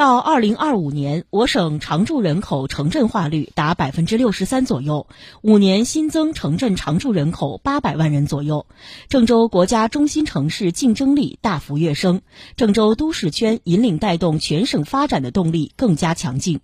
[0.00, 5.06] 到二零二五年，我省常住人口城镇化率达百分之六十三左右，
[5.42, 8.64] 五年新增城镇常住人口八百万人左右。
[9.10, 12.22] 郑州国家中心城市竞争力大幅跃升，
[12.56, 16.60] 郑州都市圈引领带动全省发展的动力更加强劲。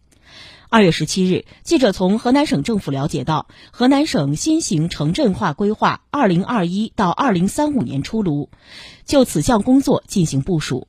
[0.70, 8.48] 二月十七日，记者从河南省政府了解到，河南省新型城镇化规划二零二一到二零三五年出炉，
[9.04, 10.88] 就此项工作进行部署。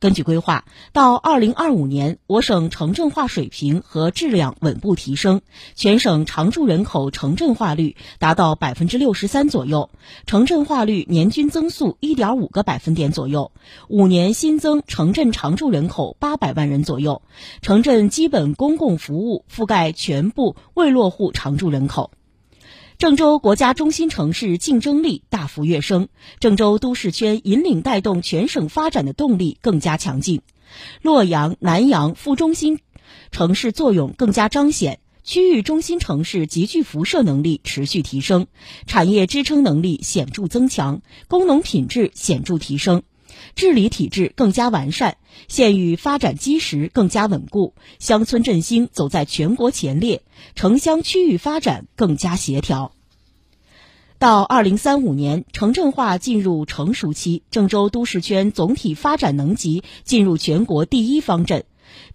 [0.00, 5.40] 根据规划，到二零二五年，我省城镇化水平和质量稳步提升，
[5.74, 9.90] 全省常住人口城镇化率达到百分之六十三左右，
[10.24, 13.50] 城镇化率年均增速一点五个百分点左右，
[13.88, 17.22] 五年新增城镇常住人口八百万人左右，
[17.60, 22.12] 城镇基本公共服务覆盖全部未落户常住人口。
[22.98, 26.08] 郑州国家中心城市竞争力大幅跃升，
[26.40, 30.42] 郑州都市圈引领带动全省发展的动力更加强劲，
[31.00, 32.80] 洛阳、南阳副中心
[33.30, 38.48] 城市作用更加彰显，区域中心城市集聚辐射能力持续提升，
[38.88, 43.04] 产业支撑能力显著增强，工农品质显著提升，
[43.54, 45.16] 治理体制更加完善，
[45.48, 50.22] 县域发展基石更加稳固，乡村振兴走在全国前列，
[50.54, 52.92] 城乡区域发展更加协调。
[54.18, 61.64] 到二零三五年，城镇化进入成熟期，郑州都市圈总体发展能级进入全国第一方阵，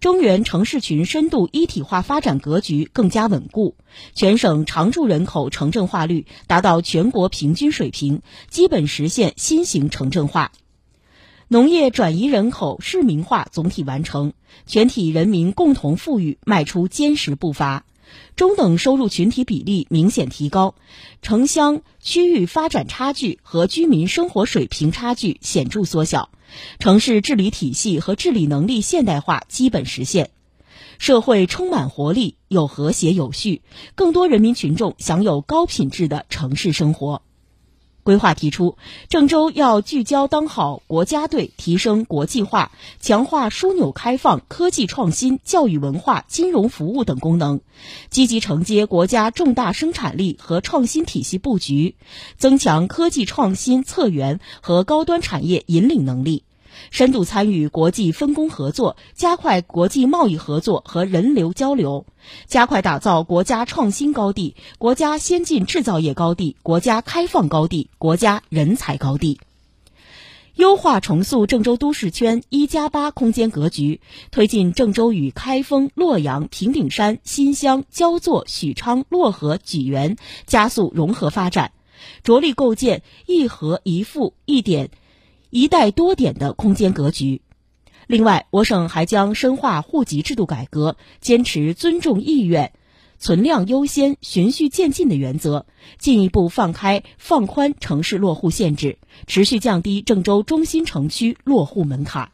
[0.02, 3.78] 中原城市群深度一体化发展格局更加稳固，
[4.14, 10.52] 全省常住人口城镇化率达到全国平均水平，基本实现新型城镇化，
[11.50, 14.34] 农业转移人口市民化总体完成，
[14.66, 17.86] 全体人民共同富裕迈出坚实步伐。
[18.36, 20.76] 中等收入群体比例明显提高，
[21.22, 26.30] 城乡区域发展差距和居民生活水平差距显著缩小，
[26.80, 30.30] 城市治理体系和治理能力现代化基本实现，
[30.98, 33.62] 社会充满活力，有和谐有序，
[33.96, 37.22] 更多人民群众享有高品质的城市生活。
[38.04, 38.78] 规划提出，
[39.10, 47.62] 郑州要聚焦当好国家队，提升国际化，强化枢纽开放、科技创新、教育文化、金融服务等功能，
[48.10, 51.96] 积极承接国家重大生产力和创新体系布局，
[52.38, 56.44] 增强科技创新策源和高端产业引领能力。
[56.92, 62.06] 深度参与国际分工合作，加快国际贸易合作和人流交流，
[62.46, 69.40] 加快打造国家创新高地、国家先进制造业高地、国家开放高地、国家人才高地。
[70.56, 81.72] 优化重塑郑州都市圈“一加八”空间格局，推进郑州与开封、洛阳、平顶山、新乡、焦作、许昌、漯河、济源加速融合发展，
[82.24, 84.92] 着力构建“一核一富一点”。
[85.54, 87.44] 一带多点的空间格局。
[88.08, 92.74] 另外，我省还将深化户籍制度改革，坚持尊重意愿、
[93.20, 95.68] 存量优先、循序渐进的原则，
[96.00, 98.98] 进一步放开放宽城市落户限制，
[99.28, 102.32] 持续降低郑州中心城区落户门槛。